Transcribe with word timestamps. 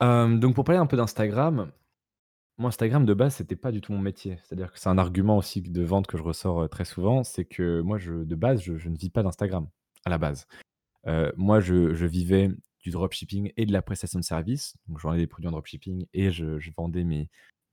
Donc 0.00 0.54
pour 0.54 0.64
parler 0.64 0.78
un 0.78 0.86
peu 0.86 0.96
d'Instagram, 0.96 1.70
moi 2.58 2.68
Instagram 2.68 3.04
de 3.04 3.14
base, 3.14 3.36
c'était 3.36 3.56
pas 3.56 3.72
du 3.72 3.80
tout 3.80 3.92
mon 3.92 4.00
métier. 4.00 4.38
C'est-à-dire 4.42 4.72
que 4.72 4.78
c'est 4.78 4.88
un 4.88 4.98
argument 4.98 5.36
aussi 5.36 5.60
de 5.60 5.82
vente 5.82 6.06
que 6.06 6.16
je 6.16 6.22
ressors, 6.22 6.68
très 6.68 6.84
souvent, 6.84 7.22
c'est 7.24 7.44
que 7.44 7.80
moi 7.80 7.98
je 7.98 8.12
de 8.12 8.34
base, 8.34 8.62
je 8.62 8.88
ne 8.88 8.96
vis 8.96 9.10
pas 9.10 9.22
d'Instagram, 9.22 9.68
à 10.04 10.10
la 10.10 10.18
base. 10.18 10.46
Moi 11.36 11.60
je 11.60 12.06
vivais 12.06 12.50
du 12.80 12.90
dropshipping 12.90 13.52
et 13.56 13.66
de 13.66 13.72
la 13.72 13.82
prestation 13.82 14.18
de 14.18 14.24
service. 14.24 14.76
Donc 14.86 14.98
je 14.98 15.02
vendais 15.02 15.18
des 15.18 15.26
produits 15.26 15.48
en 15.48 15.52
dropshipping 15.52 16.06
et 16.14 16.30
je 16.30 16.70
vendais 16.76 17.04
mes 17.04 17.28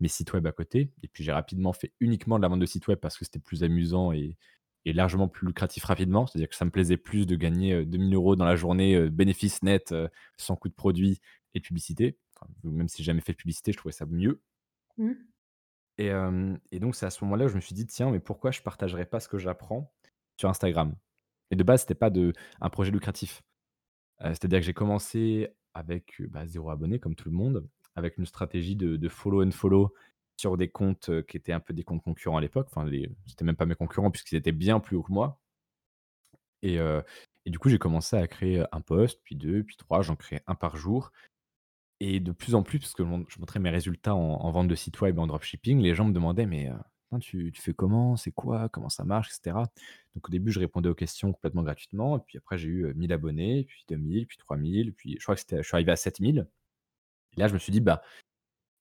sites 0.07 0.33
web 0.33 0.45
à 0.47 0.51
côté 0.51 0.91
et 1.01 1.07
puis 1.07 1.23
j'ai 1.23 1.31
rapidement 1.31 1.71
fait 1.71 1.93
uniquement 2.01 2.37
de 2.37 2.41
la 2.41 2.49
vente 2.49 2.59
de 2.59 2.65
sites 2.65 2.87
web 2.87 2.99
parce 2.99 3.17
que 3.17 3.23
c'était 3.23 3.39
plus 3.39 3.63
amusant 3.63 4.11
et 4.11 4.35
largement 4.85 5.29
plus 5.29 5.47
lucratif 5.47 5.85
rapidement. 5.85 6.27
C'est-à-dire 6.27 6.49
que 6.49 6.55
ça 6.55 6.65
me 6.65 6.71
plaisait 6.71 6.97
plus 6.97 7.25
de 7.25 7.37
gagner, 7.37 7.73
heu, 7.73 7.85
2 7.85 8.09
000 8.09 8.33
€ 8.33 8.35
dans 8.35 8.43
la 8.43 8.57
journée, 8.57 9.09
bénéfice 9.09 9.63
net, 9.63 9.95
sans 10.35 10.57
coût 10.57 10.67
de 10.67 10.73
produit 10.73 11.21
et 11.53 11.59
de 11.59 11.65
publicité. 11.65 12.19
Enfin, 12.35 12.51
même 12.63 12.87
si 12.87 12.97
j'ai 12.99 13.05
jamais 13.07 13.21
fait 13.21 13.33
de 13.33 13.37
publicité, 13.37 13.71
je 13.73 13.77
trouvais 13.77 13.93
ça 13.93 14.05
mieux 14.05 14.41
Mmh. 14.97 15.33
et 15.97 16.09
et 16.71 16.79
donc 16.79 16.95
c'est 16.95 17.05
à 17.05 17.09
ce 17.09 17.23
moment-là 17.23 17.45
où 17.45 17.47
je 17.49 17.55
me 17.55 17.61
suis 17.61 17.75
dit: 17.75 17.85
«Tiens, 17.87 18.11
mais 18.11 18.19
pourquoi 18.19 18.51
je 18.51 18.61
partagerais 18.61 19.05
pas 19.05 19.19
ce 19.19 19.27
que 19.29 19.37
j'apprends 19.37 19.93
sur 20.39 20.49
Instagram?» 20.49 20.95
et 21.51 21.55
de 21.55 21.63
base, 21.63 21.81
c'était 21.81 21.95
pas 21.95 22.09
de 22.09 22.33
un 22.61 22.69
projet 22.69 22.91
lucratif. 22.91 23.43
Heu, 24.21 24.29
c'est-à-dire 24.29 24.59
que 24.61 24.65
j'ai 24.65 24.73
commencé 24.75 25.49
avec, 25.75 26.21
heu, 26.21 26.27
bah, 26.27 26.47
0 26.47 26.71
abonné 26.71 26.99
comme 26.99 27.15
tout 27.15 27.29
le 27.29 27.35
monde, 27.35 27.69
avec 27.95 28.17
une 28.19 28.25
stratégie 28.27 28.75
de 28.77 28.97
de 28.97 29.09
follow 29.09 29.45
and 29.45 29.51
follow 29.51 29.93
sur 30.39 30.57
des 30.57 30.69
comptes, 30.71 31.09
heu, 31.09 31.23
qui 31.23 31.37
étaient 31.37 31.53
un 31.53 31.61
peu 31.61 31.73
des 31.75 31.83
comptes 31.85 32.03
concurrents 32.03 32.37
à 32.37 32.41
l'époque. 32.41 32.69
Enfin 32.71 32.89
c'était 33.27 33.45
même 33.45 33.57
pas 33.57 33.65
mes 33.67 33.75
concurrents 33.75 34.11
puisqu'ils 34.11 34.37
étaient 34.37 34.51
bien 34.53 34.79
plus 34.81 34.97
hauts 34.97 35.03
que 35.03 35.13
moi 35.13 35.41
et 36.61 36.77
et 37.45 37.49
du 37.49 37.59
coup, 37.59 37.67
j'ai 37.69 37.77
commencé 37.79 38.15
à 38.15 38.25
créer, 38.27 38.63
1 38.71 38.79
post, 38.81 39.19
puis 39.23 39.35
2, 39.35 39.63
puis 39.63 39.75
3, 39.75 40.01
j'en 40.01 40.15
créais 40.15 40.41
un 40.47 40.55
par 40.55 40.77
jour 40.77 41.11
et 42.03 42.19
de 42.19 42.31
plus 42.31 42.55
en 42.55 42.63
plus, 42.63 42.79
parce 42.79 42.93
que 42.93 43.03
je 43.03 43.39
montrais 43.39 43.59
mes 43.59 43.69
résultats 43.69 44.15
en 44.15 44.19
en 44.41 44.51
vente 44.51 44.67
de 44.67 44.75
site 44.75 44.99
web 45.01 45.17
et 45.17 45.21
en 45.21 45.27
dropshipping, 45.27 45.79
les 45.79 45.95
gens 45.95 46.05
me 46.05 46.13
demandaient: 46.13 46.45
«Mais, 46.45 46.67
attends, 46.67 47.19
tu 47.19 47.51
fais 47.55 47.73
comment? 47.73 48.17
C'est 48.17 48.31
quoi? 48.31 48.69
Comment 48.69 48.89
ça 48.89 49.03
marche?» 49.05 49.29
et 49.29 49.33
cetera. 49.33 49.63
Donc 50.15 50.27
au 50.27 50.31
début, 50.31 50.51
je 50.51 50.59
répondais 50.59 50.89
aux 50.89 50.95
questions 50.95 51.31
complètement 51.33 51.63
gratuitement 51.63 52.17
et 52.17 52.21
puis 52.25 52.37
après 52.37 52.57
j'ai 52.57 52.69
eu, 52.69 52.85
heu, 52.85 52.93
1 52.95 52.99
000 52.99 53.13
abonnés, 53.13 53.65
puis 53.65 53.85
2 53.89 53.95
000, 53.97 54.25
puis 54.27 54.37
3 54.37 54.57
000, 54.57 54.89
puis 54.97 55.17
je 55.19 55.23
crois 55.23 55.35
que 55.35 55.41
je 55.41 55.61
suis 55.63 55.75
arrivé 55.75 55.91
à 55.91 55.95
7 55.95 56.17
000 56.19 56.37
et 56.39 57.39
là, 57.39 57.47
je 57.47 57.53
me 57.53 57.59
suis 57.59 57.71
dit: 57.71 57.81
«Bah, 57.81 58.01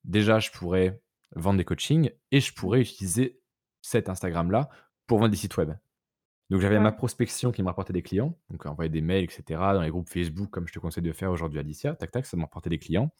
déjà, 0.05 0.39
je 0.41 0.51
pourrais 0.51 1.01
vendre 1.36 1.59
des 1.59 1.64
coachings 1.64 2.11
et 2.33 2.41
je 2.41 2.53
pourrais 2.55 2.83
utiliser 2.83 3.41
cet 3.83 4.09
Instagram-là 4.09 4.70
pour 5.07 5.19
vendre 5.19 5.31
des 5.31 5.36
sites 5.36 5.57
web». 5.57 5.73
Donc 6.53 6.61
j'avais 6.61 6.78
ma 6.78 6.92
prospection 6.92 7.50
qui 7.50 7.62
me 7.62 7.69
rapportait 7.69 7.95
des 7.95 8.03
clients, 8.03 8.39
donc 8.50 8.67
envoyer 8.67 8.91
des 8.91 9.00
mails 9.00 9.25
et 9.25 9.31
cetera, 9.31 9.72
dans 9.72 9.81
les 9.81 9.89
groupes 9.89 10.11
Facebook 10.11 10.50
comme 10.50 10.69
je 10.69 10.75
te 10.75 10.78
conseille 10.78 11.03
de 11.03 11.12
faire 11.14 11.31
aujourd'hui 11.31 11.58
Alicia, 11.58 11.95
tac 11.95 12.11
tac, 12.11 12.27
ça 12.27 12.36
me 12.36 12.42
rapportait 12.42 12.69
des 12.69 12.78
clients. 12.78 13.11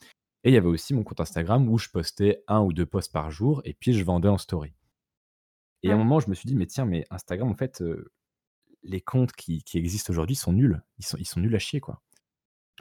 Et 0.45 0.51
il 0.51 0.53
y 0.53 0.59
avait 0.59 0.69
aussi 0.69 0.93
mon 0.93 1.03
compte 1.03 1.19
Instagram 1.19 1.67
où 1.67 1.79
je 1.79 1.89
postais 1.89 2.45
un 2.47 2.61
ou 2.61 2.75
2 2.75 2.85
posts 2.85 3.11
par 3.11 3.31
jour 3.31 3.63
et 3.65 3.73
puis 3.73 3.95
je 3.95 4.05
vendais 4.05 4.29
en 4.29 4.37
story. 4.37 4.75
Et 5.83 5.91
à 5.91 5.95
un 5.95 5.97
moment 5.97 6.21
je 6.21 6.29
me 6.29 6.35
suis 6.35 6.47
dit: 6.47 6.55
«Mais 6.55 6.67
tiens, 6.67 6.85
mais 6.85 7.07
Instagram 7.09 7.49
en 7.49 7.55
fait, 7.55 7.81
heu, 7.81 8.13
les 8.83 9.01
comptes 9.01 9.33
qui 9.33 9.65
qui 9.65 9.79
existent 9.79 10.11
aujourd'hui 10.11 10.37
sont 10.37 10.53
nuls, 10.53 10.83
ils 10.99 11.07
sont 11.07 11.17
ils 11.17 11.25
sont 11.25 11.41
nuls 11.41 11.55
à 11.57 11.59
chier 11.59 11.81
quoi» 11.81 12.03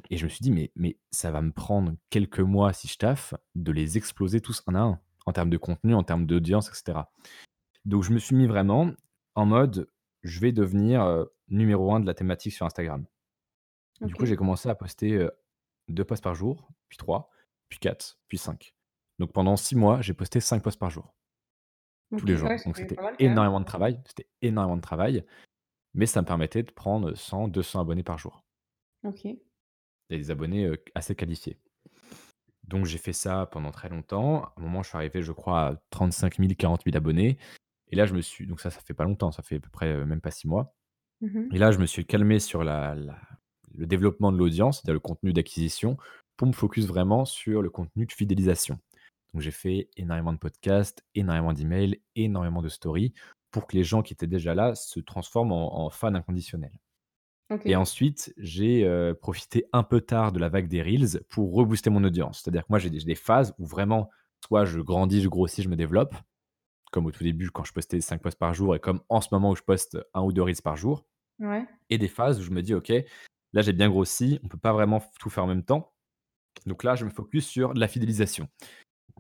et 0.09 0.17
je 0.17 0.25
me 0.25 0.29
suis 0.29 0.43
dit: 0.43 0.51
«Mais 0.51 0.73
mais 0.75 0.97
ça 1.11 1.31
va 1.31 1.41
me 1.41 1.53
prendre 1.53 1.93
quelques 2.09 2.41
mois 2.41 2.73
si 2.73 2.89
je 2.89 2.97
taffe, 2.97 3.35
de 3.55 3.71
les 3.71 3.97
exploser 3.97 4.41
tous 4.41 4.63
un 4.67 4.75
à 4.75 4.81
un, 4.81 4.99
en 5.25 5.31
termes 5.31 5.49
de 5.49 5.57
contenu, 5.57 5.93
en 5.95 6.03
termes 6.03 6.25
d'audience 6.25 6.69
et 6.69 6.73
cetera». 6.73 7.09
Donc 7.85 8.03
je 8.03 8.11
me 8.11 8.19
suis 8.19 8.35
mis 8.35 8.47
vraiment 8.47 8.91
en 9.35 9.45
mode: 9.45 9.87
«Je 10.23 10.39
vais 10.39 10.51
devenir, 10.51 11.27
numéro 11.49 11.93
un 11.93 11.99
de 11.99 12.05
la 12.05 12.13
thématique 12.13 12.53
sur 12.53 12.65
Instagram». 12.65 13.05
Du 14.01 14.15
coup, 14.15 14.25
j'ai 14.25 14.35
commencé 14.35 14.67
à 14.67 14.75
poster, 14.75 15.13
heu, 15.13 15.31
2 15.89 16.03
posts 16.03 16.23
par 16.23 16.33
jour, 16.33 16.67
puis 16.89 16.97
3, 16.97 17.29
puis 17.69 17.79
4, 17.79 18.19
puis 18.27 18.37
5. 18.37 18.73
Donc 19.19 19.31
pendant 19.31 19.55
6 19.55 19.75
mois, 19.75 20.01
j'ai 20.01 20.13
posté 20.13 20.39
5 20.39 20.63
posts 20.63 20.79
par 20.79 20.89
jour, 20.89 21.13
tous 22.17 22.25
les 22.25 22.35
jours. 22.35 22.49
Donc 22.65 22.77
c'était 22.77 22.97
énormément 23.19 23.59
de 23.59 23.65
travail, 23.65 24.01
c'était 24.07 24.27
énormément 24.41 24.77
de 24.77 24.81
travail, 24.81 25.23
mais 25.93 26.07
ça 26.07 26.21
me 26.21 26.25
permettait 26.25 26.63
de 26.63 26.71
prendre 26.71 27.13
100-200 27.13 27.81
abonnés 27.81 28.03
par 28.03 28.17
jour 28.17 28.43
OK. 29.03 29.25
et 29.25 29.39
des 30.09 30.31
abonnés, 30.31 30.71
assez 30.95 31.15
qualifiés. 31.15 31.59
Donc 32.63 32.85
j'ai 32.85 32.97
fait 32.97 33.13
ça 33.13 33.45
pendant 33.45 33.71
très 33.71 33.89
longtemps. 33.89 34.45
À 34.45 34.53
un 34.57 34.61
moment, 34.61 34.81
je 34.81 34.89
suis 34.89 34.97
arrivé, 34.97 35.21
je 35.21 35.31
crois, 35.31 35.67
à 35.67 35.75
35 35.91 36.39
000-40 36.39 36.83
000 36.85 36.97
abonnés 36.97 37.37
et 37.91 37.95
là, 37.95 38.05
je 38.05 38.13
me 38.13 38.21
suis 38.21 38.47
donc 38.47 38.61
ça, 38.61 38.69
ça 38.71 38.81
fait 38.81 38.93
pas 38.93 39.03
longtemps, 39.05 39.31
ça 39.31 39.43
fait 39.43 39.57
à 39.57 39.59
peu 39.59 39.69
près, 39.69 39.93
heu, 39.93 40.05
même 40.05 40.21
pas 40.21 40.31
6 40.31 40.47
mois 40.47 40.75
Mmh 41.21 41.37
mh. 41.37 41.51
et 41.51 41.57
là, 41.57 41.71
je 41.71 41.79
me 41.79 41.85
suis 41.85 42.05
calmé 42.05 42.39
sur 42.39 42.63
la 42.63 42.95
la 42.95 43.17
le 43.73 43.87
développement 43.87 44.31
de 44.33 44.37
l'audience, 44.37 44.77
c'est-à-dire 44.77 44.95
le 44.95 44.99
contenu 44.99 45.31
d'acquisition, 45.33 45.97
pour 46.37 46.47
me 46.47 46.51
focus 46.53 46.85
vraiment 46.87 47.23
sur 47.25 47.61
le 47.61 47.69
contenu 47.69 48.05
de 48.05 48.11
fidélisation. 48.11 48.79
Donc 49.33 49.41
j'ai 49.43 49.51
fait 49.51 49.89
énormément 49.97 50.33
de 50.33 50.39
podcasts, 50.39 51.05
énormément 51.15 51.53
d'emails, 51.53 52.01
énormément 52.15 52.61
de 52.63 52.69
stories 52.69 53.13
pour 53.51 53.67
que 53.67 53.77
les 53.77 53.83
gens 53.85 54.01
qui 54.03 54.13
étaient 54.13 54.27
déjà 54.27 54.55
là 54.55 54.75
se 54.75 54.99
transforment 55.01 55.53
en 55.53 55.85
en 55.85 55.89
fans 55.91 56.15
inconditionnels. 56.15 56.79
Et 57.65 57.75
ensuite, 57.75 58.33
j'ai, 58.37 58.83
heu, 58.85 59.13
profité 59.13 59.65
un 59.73 59.83
peu 59.83 60.01
tard 60.01 60.31
de 60.31 60.39
la 60.39 60.49
vague 60.49 60.67
des 60.67 60.81
reels 60.81 61.21
pour 61.29 61.53
rebooster 61.53 61.89
mon 61.91 62.03
audience. 62.03 62.41
C'est-à-dire 62.41 62.63
que 62.63 62.67
moi, 62.69 62.79
j'ai 62.79 62.89
des 62.89 62.99
j'ai 62.99 63.05
des 63.05 63.15
phases 63.15 63.53
où 63.59 63.65
vraiment, 63.65 64.09
soit 64.43 64.65
je 64.65 64.79
grandis, 64.79 65.21
je 65.21 65.29
grossis, 65.29 65.61
je 65.61 65.69
me 65.69 65.75
développe, 65.75 66.15
comme 66.91 67.05
au 67.07 67.11
tout 67.11 67.23
début 67.23 67.49
quand 67.49 67.63
je 67.63 67.73
postais 67.73 67.99
5 68.01 68.21
posts 68.21 68.37
par 68.37 68.53
jour 68.53 68.75
et 68.75 68.79
comme 68.79 69.01
en 69.09 69.21
ce 69.21 69.29
moment 69.31 69.51
où 69.51 69.55
je 69.55 69.63
poste 69.63 69.97
un 70.13 70.21
ou 70.21 70.31
2 70.31 70.41
reels 70.41 70.61
par 70.63 70.77
jour 70.77 71.05
Ouais. 71.39 71.65
et 71.89 71.97
des 71.97 72.07
phases 72.07 72.39
où 72.39 72.43
je 72.43 72.51
me 72.51 72.61
dis: 72.61 72.75
«OK, 72.75 72.89
là 72.89 73.61
j'ai 73.61 73.73
bien 73.73 73.89
grossi, 73.89 74.39
on 74.43 74.47
peut 74.47 74.59
pas 74.59 74.73
vraiment 74.73 75.01
tout 75.19 75.29
faire 75.29 75.43
en 75.45 75.47
même 75.47 75.63
temps». 75.63 75.93
Donc 76.67 76.83
là, 76.83 76.95
je 76.95 77.05
me 77.05 77.09
focus 77.09 77.47
sur 77.47 77.73
la 77.73 77.87
fidélisation 77.87 78.47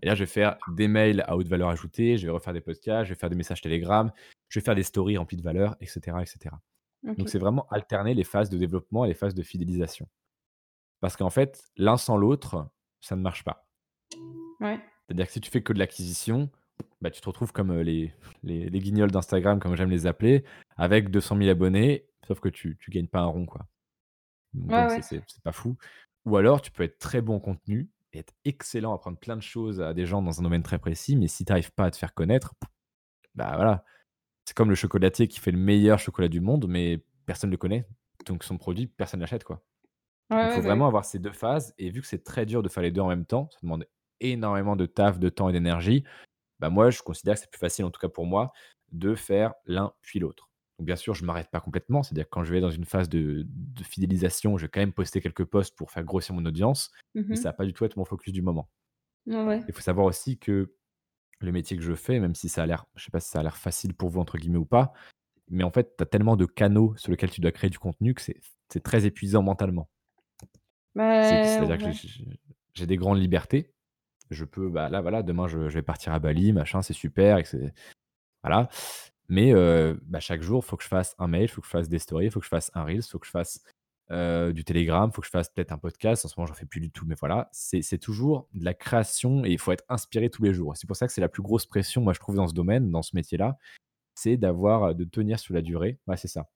et 0.03 0.07
là, 0.07 0.15
je 0.15 0.23
vais 0.23 0.29
faire 0.29 0.57
des 0.69 0.87
mails 0.87 1.23
à 1.27 1.35
haute 1.35 1.47
valeur 1.47 1.69
ajoutée, 1.69 2.17
je 2.17 2.25
vais 2.25 2.31
refaire 2.31 2.53
des 2.53 2.61
podcasts, 2.61 3.05
je 3.07 3.13
vais 3.13 3.19
faire 3.19 3.29
des 3.29 3.35
messages 3.35 3.61
Telegram, 3.61 4.11
je 4.49 4.59
vais 4.59 4.63
faire 4.63 4.75
des 4.75 4.83
stories 4.83 5.17
remplies 5.17 5.37
de 5.37 5.43
valeur 5.43 5.75
et 5.79 5.85
cetera 5.85 6.21
et 6.21 6.25
cetera. 6.25 6.61
Donc 7.03 7.29
c'est 7.29 7.39
vraiment 7.39 7.67
alterner 7.69 8.13
les 8.13 8.23
phases 8.23 8.49
de 8.49 8.57
développement 8.57 9.05
et 9.05 9.07
les 9.07 9.13
phases 9.13 9.33
de 9.33 9.43
fidélisation. 9.43 10.07
Parce 10.99 11.17
qu'en 11.17 11.29
fait, 11.31 11.63
l'un 11.77 11.97
sans 11.97 12.15
l'autre, 12.17 12.69
ça 12.99 13.15
ne 13.15 13.21
marche 13.21 13.43
pas. 13.43 13.67
Ouais. 14.59 14.79
C'est-à-dire 15.07 15.25
que 15.25 15.33
si 15.33 15.41
tu 15.41 15.49
fais 15.49 15.63
que 15.63 15.73
de 15.73 15.79
l'acquisition, 15.79 16.51
bah, 17.01 17.09
tu 17.11 17.21
te 17.21 17.27
retrouves 17.27 17.51
comme, 17.51 17.71
heu, 17.71 17.81
les 17.81 18.13
les 18.43 18.69
les 18.69 18.79
guignols 18.79 19.11
d'Instagram, 19.11 19.59
comme 19.59 19.75
j'aime 19.75 19.89
les 19.91 20.05
appeler, 20.07 20.43
avec 20.77 21.09
200 21.09 21.37
000 21.37 21.49
abonnés, 21.49 22.07
sauf 22.27 22.39
que 22.39 22.49
tu 22.49 22.77
tu 22.79 22.91
gagnes 22.91 23.07
pas 23.07 23.21
un 23.21 23.25
rond, 23.25 23.45
quoi. 23.45 23.67
Donc 24.53 24.71
Ouais, 24.71 24.87
ouais. 24.87 25.01
c'est 25.01 25.23
pas 25.43 25.51
fou. 25.51 25.77
Ou 26.25 26.37
alors 26.37 26.61
tu 26.61 26.71
peux 26.71 26.83
être 26.83 26.99
très 26.99 27.21
bon 27.21 27.35
en 27.37 27.39
contenu 27.39 27.89
et 28.13 28.19
être 28.19 28.33
excellent, 28.45 28.93
apprendre 28.93 29.17
plein 29.19 29.37
de 29.37 29.41
choses 29.41 29.81
à 29.81 29.93
des 29.93 30.05
gens 30.05 30.21
dans 30.21 30.39
un 30.39 30.43
domaine 30.43 30.63
très 30.63 30.79
précis, 30.79 31.15
mais 31.15 31.27
si 31.27 31.45
tu 31.45 31.51
arrives 31.51 31.71
pas 31.73 31.85
à 31.85 31.91
te 31.91 31.97
faire 31.97 32.13
connaître, 32.13 32.53
bah, 33.35 33.53
voilà, 33.55 33.85
c'est 34.45 34.55
comme 34.55 34.69
le 34.69 34.75
chocolatier 34.75 35.27
qui 35.27 35.39
fait 35.39 35.51
le 35.51 35.57
meilleur 35.59 35.99
chocolat 35.99 36.27
du 36.29 36.41
monde, 36.41 36.67
mais 36.69 37.03
personne 37.25 37.51
le 37.51 37.57
connaît, 37.57 37.87
donc 38.27 38.43
son 38.43 38.57
produit, 38.57 38.87
personne 38.87 39.19
l'achète, 39.21 39.43
quoi. 39.43 39.63
Il 40.41 40.47
ouais, 40.47 40.49
faut 40.49 40.61
bah, 40.61 40.67
vraiment 40.69 40.87
avoir 40.87 41.05
ces 41.05 41.19
2 41.19 41.31
phases 41.33 41.73
et 41.77 41.89
vu 41.91 42.01
que 42.01 42.07
c'est 42.07 42.23
très 42.23 42.45
dur 42.45 42.63
de 42.63 42.69
faire 42.69 42.83
les 42.83 42.91
2 42.91 43.01
en 43.01 43.09
même 43.09 43.25
temps, 43.25 43.49
ça 43.51 43.59
demande 43.63 43.87
énormément 44.21 44.75
de 44.75 44.85
taf, 44.85 45.19
de 45.19 45.29
temps 45.29 45.49
et 45.49 45.53
d'énergie, 45.53 46.03
bah, 46.61 46.69
moi, 46.69 46.91
je 46.91 47.01
considère 47.01 47.33
que 47.33 47.41
c'est 47.41 47.49
plus 47.49 47.59
facile, 47.59 47.85
en 47.85 47.91
tout 47.91 47.99
cas 47.99 48.07
pour 48.07 48.25
moi, 48.25 48.53
de 48.91 49.15
faire 49.15 49.53
l'un 49.65 49.93
puis 50.01 50.19
l'autre. 50.19 50.49
Donc 50.77 50.85
bien 50.85 50.95
sûr, 50.95 51.13
je 51.13 51.25
m'arrête 51.25 51.49
pas 51.51 51.59
complètement, 51.59 52.03
c'est-à-dire 52.03 52.25
que 52.25 52.29
quand 52.29 52.43
je 52.43 52.53
vais 52.53 52.61
dans 52.61 52.71
une 52.71 52.85
phase 52.85 53.09
de 53.09 53.45
de 53.45 53.83
fidélisation, 53.83 54.57
je 54.57 54.65
vais 54.65 54.69
quand 54.69 54.79
même 54.79 54.93
poster 54.93 55.21
quelques 55.21 55.45
posts 55.45 55.75
pour 55.75 55.91
faire 55.91 56.03
grossir 56.03 56.33
mon 56.33 56.45
audience, 56.45 56.91
Mmh 57.13 57.23
mais 57.27 57.35
ça 57.35 57.49
va 57.49 57.53
pas 57.53 57.65
du 57.65 57.73
tout 57.73 57.83
être 57.83 57.97
mon 57.97 58.05
focus 58.05 58.31
du 58.31 58.41
moment. 58.41 58.69
Ouais. 59.27 59.61
Il 59.67 59.73
faut 59.73 59.81
savoir 59.81 60.05
aussi 60.05 60.39
que 60.39 60.73
le 61.39 61.51
métier 61.51 61.75
que 61.77 61.83
je 61.83 61.93
fais, 61.93 62.19
même 62.19 62.35
si 62.35 62.49
ça 62.49 62.63
a 62.63 62.65
l'air 62.65 62.85
je 62.95 63.03
sais 63.03 63.11
pas 63.11 63.19
si 63.19 63.29
ça 63.29 63.39
a 63.41 63.43
l'air 63.43 63.57
«facile» 63.57 63.93
pour 63.93 64.09
vous 64.09 64.19
entre 64.19 64.37
guillemets 64.37 64.57
ou 64.57 64.65
pas, 64.65 64.93
mais 65.49 65.63
en 65.63 65.71
fait, 65.71 65.95
tu 65.97 66.03
as 66.03 66.05
tellement 66.05 66.37
de 66.37 66.45
canaux 66.45 66.95
sur 66.97 67.11
lesquels 67.11 67.29
tu 67.29 67.41
dois 67.41 67.51
créer 67.51 67.69
du 67.69 67.79
contenu 67.79 68.13
que 68.13 68.21
c'est 68.21 68.83
très 68.83 69.05
épuisant 69.05 69.43
mentalement. 69.43 69.89
Bah, 70.95 71.23
c'est-à-dire 71.23 71.77
que 71.77 71.83
ouais. 71.85 72.39
j'ai 72.73 72.87
des 72.87 72.97
grandes 72.97 73.19
libertés. 73.19 73.73
Je 74.31 74.45
peux, 74.45 74.69
bah, 74.69 74.89
là, 74.89 75.01
voilà, 75.01 75.23
demain 75.23 75.47
je 75.47 75.59
vais 75.59 75.81
partir 75.83 76.13
à 76.13 76.19
Bali, 76.19 76.53
machin, 76.53 76.81
c'est 76.81 76.93
super 76.93 77.37
et 77.37 77.43
voilà. 78.43 78.69
Mais 79.29 79.53
heu, 79.53 79.99
bah, 80.05 80.19
chaque 80.19 80.41
jour, 80.41 80.63
il 80.65 80.67
faut 80.67 80.77
que 80.77 80.83
je 80.83 80.87
fasse 80.89 81.15
un 81.19 81.27
mail, 81.27 81.43
il 81.43 81.47
faut 81.47 81.61
que 81.61 81.67
je 81.67 81.71
fasse 81.71 81.89
des 81.89 81.99
stories, 81.99 82.25
il 82.25 82.31
faut 82.31 82.39
que 82.39 82.45
je 82.45 82.49
fasse 82.49 82.71
un 82.73 82.83
reels, 82.83 82.97
il 82.99 83.03
faut 83.09 83.19
que 83.19 83.25
je 83.27 83.31
fasse, 83.31 83.61
heu, 84.11 84.51
du 84.53 84.63
Telegram, 84.65 85.09
il 85.11 85.15
faut 85.15 85.21
que 85.21 85.27
je 85.27 85.31
fasse 85.31 85.49
peut-être 85.49 85.71
un 85.71 85.77
podcast. 85.77 86.25
En 86.25 86.27
ce 86.29 86.35
moment, 86.37 86.47
j'en 86.47 86.53
fais 86.55 86.65
plus 86.65 86.81
du 86.81 86.91
tout, 86.91 87.05
mais 87.07 87.15
voilà, 87.19 87.49
c'est 87.53 87.81
c'est 87.81 87.97
toujours 87.99 88.47
de 88.53 88.65
la 88.65 88.73
création 88.73 89.45
et 89.45 89.51
il 89.51 89.59
faut 89.59 89.71
être 89.71 89.85
inspiré 89.89 90.29
tous 90.29 90.43
les 90.43 90.53
jours. 90.53 90.75
C'est 90.77 90.87
pour 90.87 90.95
ça 90.97 91.07
que 91.07 91.13
c'est 91.13 91.21
la 91.21 91.29
plus 91.29 91.43
grosse 91.43 91.65
pression, 91.65 92.01
moi, 92.01 92.13
je 92.13 92.19
trouve, 92.19 92.35
dans 92.35 92.47
ce 92.47 92.53
domaine, 92.53 92.91
dans 92.91 93.01
ce 93.03 93.15
métier-là, 93.15 93.57
c'est 94.15 94.37
d'avoir, 94.37 94.95
de 94.95 95.05
tenir 95.05 95.39
sur 95.39 95.53
la 95.55 95.61
durée. 95.63 95.99
Ouais, 96.07 96.17
c'est 96.17 96.27
ça, 96.29 96.49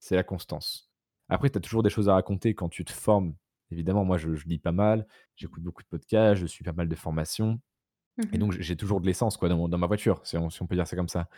c'est 0.00 0.16
la 0.16 0.24
constance. 0.24 0.90
Après, 1.30 1.50
tu 1.50 1.58
as 1.58 1.60
toujours 1.62 1.82
des 1.84 1.90
choses 1.90 2.08
à 2.08 2.14
raconter 2.14 2.54
quand 2.54 2.68
tu 2.70 2.84
te 2.84 2.92
formes. 2.92 3.34
Évidemment, 3.72 4.04
moi, 4.04 4.18
je 4.18 4.34
je 4.34 4.46
lis 4.46 4.58
pas 4.58 4.72
mal, 4.72 5.06
j'écoute 5.36 5.62
beaucoup 5.62 5.82
de 5.82 5.88
podcasts, 5.88 6.40
je 6.40 6.46
suis 6.46 6.64
pas 6.64 6.72
mal 6.72 6.88
de 6.88 6.94
formations 6.96 7.60
Mmh 8.18 8.22
et 8.32 8.36
mh. 8.36 8.38
donc 8.38 8.52
j'ai 8.52 8.76
toujours 8.76 9.00
de 9.00 9.06
l'essence, 9.06 9.36
quoi, 9.36 9.48
dans 9.48 9.56
mon 9.56 9.68
dans 9.68 9.78
ma 9.78 9.86
voiture, 9.86 10.20
si 10.24 10.36
on 10.36 10.50
si 10.50 10.62
on 10.62 10.66
peut 10.66 10.74
dire 10.74 10.86
ça 10.86 10.96
comme 10.96 11.08
ça. 11.08 11.28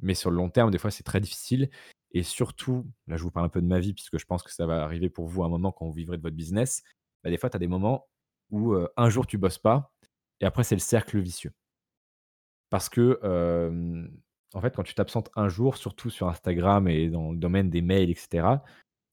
Mais 0.00 0.14
sur 0.14 0.30
le 0.30 0.36
long 0.36 0.50
terme, 0.50 0.70
des 0.70 0.78
fois, 0.78 0.90
c'est 0.90 1.04
très 1.04 1.20
difficile 1.20 1.70
et 2.12 2.22
surtout, 2.22 2.86
là, 3.06 3.16
je 3.16 3.22
vous 3.22 3.30
parle 3.30 3.46
un 3.46 3.50
peu 3.50 3.62
de 3.62 3.66
ma 3.66 3.80
vie 3.80 3.94
puisque 3.94 4.18
je 4.18 4.26
pense 4.26 4.42
que 4.42 4.52
ça 4.52 4.66
va 4.66 4.82
arriver 4.84 5.10
pour 5.10 5.26
vous 5.28 5.42
à 5.42 5.46
un 5.46 5.48
moment 5.48 5.72
quand 5.72 5.86
vous 5.86 5.92
vivrez 5.92 6.16
de 6.16 6.22
votre 6.22 6.36
business. 6.36 6.82
Bah, 7.24 7.30
des 7.30 7.38
fois, 7.38 7.50
tu 7.50 7.56
as 7.56 7.60
des 7.60 7.68
moments, 7.68 8.08
où, 8.50 8.74
un 8.96 9.10
jour 9.10 9.26
tu 9.26 9.38
bosses 9.38 9.58
pas 9.58 9.92
et 10.40 10.46
après 10.46 10.64
c'est 10.64 10.74
le 10.76 10.80
cercle 10.80 11.18
vicieux. 11.20 11.52
Parce 12.70 12.88
que, 12.88 13.20
en 14.54 14.60
fait, 14.60 14.74
quand 14.74 14.82
tu 14.82 14.94
t'absentes 14.94 15.30
un 15.36 15.48
jour, 15.48 15.76
surtout 15.76 16.10
sur 16.10 16.28
Instagram 16.28 16.88
et 16.88 17.08
dans 17.08 17.32
le 17.32 17.38
domaine 17.38 17.70
des 17.70 17.82
mails 17.82 18.10
et 18.10 18.14
cetera, 18.14 18.64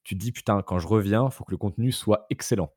tu 0.03 0.15
te 0.15 0.19
dis: 0.19 0.31
«Putain, 0.31 0.61
quand 0.61 0.79
je 0.79 0.88
reviens, 0.88 1.29
faut 1.29 1.44
que 1.44 1.51
le 1.51 1.57
contenu 1.57 1.91
soit 1.91 2.25
excellent» 2.29 2.73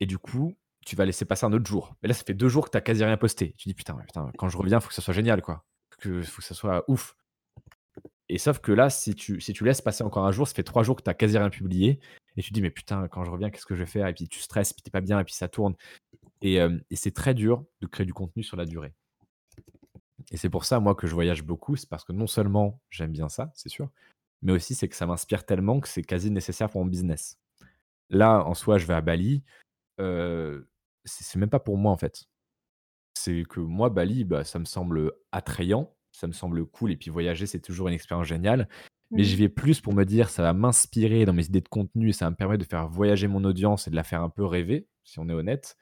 et 0.00 0.06
du 0.06 0.18
coup, 0.18 0.54
tu 0.84 0.94
vas 0.96 1.04
laisser 1.04 1.24
passer 1.24 1.46
un 1.46 1.52
autre 1.52 1.66
jour. 1.66 1.96
Et 2.02 2.08
là, 2.08 2.14
ça 2.14 2.22
fait 2.24 2.34
2 2.34 2.48
jours 2.48 2.66
que 2.66 2.70
tu 2.70 2.76
as 2.76 2.80
quasi 2.82 3.04
rien 3.04 3.16
posté. 3.16 3.54
Tu 3.58 3.68
dis: 3.68 3.74
«Putain, 3.74 3.94
putain, 3.96 4.30
quand 4.38 4.48
je 4.48 4.56
reviens, 4.56 4.80
faut 4.80 4.88
que 4.88 4.94
ça 4.94 5.02
soit 5.02 5.14
génial, 5.14 5.42
quoi, 5.42 5.64
que 5.98 6.22
faut 6.22 6.42
que 6.42 6.46
ça 6.46 6.54
soit 6.54 6.84
ouf» 6.88 7.16
et 8.28 8.38
sauf 8.38 8.58
que 8.58 8.72
là, 8.72 8.90
si 8.90 9.14
tu 9.14 9.38
laisses 9.64 9.80
passer 9.80 10.02
encore 10.02 10.26
un 10.26 10.32
jour, 10.32 10.48
ça 10.48 10.54
fait 10.54 10.64
3 10.64 10.82
jours 10.82 10.96
que 10.96 11.02
tu 11.02 11.10
as 11.10 11.14
quasi 11.14 11.38
rien 11.38 11.48
publié 11.48 12.00
et 12.36 12.42
tu 12.42 12.50
te 12.50 12.54
dis: 12.54 12.62
«Mais 12.62 12.70
putain, 12.70 13.08
quand 13.08 13.24
je 13.24 13.30
reviens, 13.30 13.50
qu'est-ce 13.50 13.66
que 13.66 13.74
je 13.74 13.80
vais 13.84 13.90
faire?» 13.90 14.06
et 14.08 14.14
puis 14.14 14.28
tu 14.28 14.40
stresses, 14.40 14.72
puis 14.72 14.82
tu 14.82 14.88
es 14.88 14.90
pas 14.90 15.00
bien 15.00 15.20
et 15.20 15.24
puis 15.24 15.34
ça 15.34 15.48
tourne 15.48 15.74
et 16.42 16.56
et 16.56 16.96
c'est 16.96 17.12
très 17.12 17.34
dur 17.34 17.64
de 17.80 17.86
créer 17.86 18.04
du 18.06 18.12
contenu 18.12 18.42
sur 18.42 18.56
la 18.56 18.64
durée. 18.66 18.92
Et 20.32 20.36
c'est 20.36 20.50
pour 20.50 20.64
ça, 20.64 20.80
moi, 20.80 20.94
que 20.96 21.06
je 21.06 21.14
voyage 21.14 21.44
beaucoup. 21.44 21.76
C'est 21.76 21.88
parce 21.88 22.04
que 22.04 22.12
non 22.12 22.26
seulement 22.26 22.80
j'aime 22.90 23.12
bien 23.12 23.28
ça, 23.28 23.52
c'est 23.54 23.68
sûr, 23.68 23.90
mais 24.46 24.52
aussi 24.54 24.76
c'est 24.76 24.88
que 24.88 24.96
ça 24.96 25.06
m'inspire 25.06 25.46
tellement 25.46 25.80
que 25.80 25.88
c'est 25.88 26.04
quasi 26.04 26.32
nécessaire 26.32 26.70
pour 26.70 26.82
mon 26.84 26.90
business. 26.90 27.38
Là, 28.10 28.44
en 28.46 28.54
soi, 28.54 28.78
je 28.78 28.86
vais 28.86 28.94
à 28.94 29.00
Bali, 29.02 29.44
heu, 30.00 30.70
c'est 31.06 31.38
même 31.40 31.50
pas 31.50 31.60
pour 31.60 31.78
moi, 31.78 31.92
en 31.92 31.98
fait. 31.98 32.26
C'est 33.14 33.44
que 33.48 33.60
moi, 33.60 33.90
Bali, 33.90 34.24
bah, 34.24 34.44
ça 34.44 34.58
me 34.58 34.64
semble 34.64 35.12
attrayant, 35.32 35.96
ça 36.12 36.26
me 36.26 36.32
semble 36.32 36.66
cool 36.66 36.92
et 36.92 36.96
puis 36.96 37.10
voyager, 37.10 37.46
c'est 37.46 37.60
toujours 37.60 37.88
une 37.88 37.94
expérience 37.94 38.26
géniale. 38.26 38.68
Mais 39.14 39.24
j'y 39.24 39.36
Mmh. 39.36 39.36
vais 39.36 39.48
plus 39.48 39.80
pour 39.80 39.94
me 39.94 40.04
dire: 40.04 40.28
«Ça 40.30 40.42
va 40.42 40.52
m'inspirer 40.52 41.24
dans 41.24 41.32
mes 41.32 41.46
idées 41.46 41.60
de 41.62 41.68
contenu 41.68 42.10
et 42.10 42.12
ça 42.12 42.26
va 42.26 42.30
me 42.30 42.36
permettre 42.36 42.62
de 42.64 42.68
faire 42.68 42.88
voyager 42.88 43.28
mon 43.28 43.44
audience 43.44 43.88
et 43.88 43.90
de 43.90 43.96
la 43.96 44.04
faire 44.04 44.22
un 44.22 44.30
peu 44.30 44.44
rêver», 44.44 44.88
si 45.04 45.18
on 45.18 45.28
est 45.28 45.32
honnête, 45.34 45.76